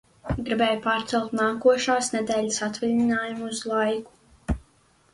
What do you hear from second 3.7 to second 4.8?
laiku.